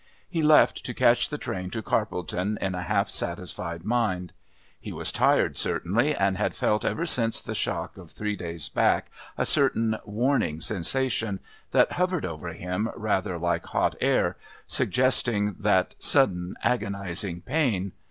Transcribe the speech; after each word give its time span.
He 0.27 0.41
left 0.41 0.83
to 0.85 0.95
catch 0.95 1.29
the 1.29 1.37
train 1.37 1.69
to 1.69 1.83
Carpledon 1.83 2.57
in 2.59 2.73
a 2.73 2.83
self 2.87 3.07
satisfied 3.07 3.85
mind. 3.85 4.33
He 4.79 4.91
was 4.91 5.11
tired, 5.11 5.59
certainly, 5.59 6.15
and 6.15 6.39
had 6.39 6.55
felt 6.55 6.83
ever 6.83 7.05
since 7.05 7.39
the 7.39 7.53
shock 7.53 7.97
of 7.97 8.09
three 8.09 8.35
days 8.35 8.67
back 8.67 9.11
a 9.37 9.45
certain 9.45 9.95
"warning" 10.03 10.59
sensation 10.59 11.39
that 11.69 11.91
hovered 11.91 12.25
over 12.25 12.47
him 12.47 12.89
rather 12.95 13.37
like 13.37 13.67
hot 13.67 13.95
air, 14.01 14.37
suggesting 14.65 15.55
that 15.59 15.93
sudden 15.99 16.55
agonizing 16.63 17.41
pain... 17.41 17.91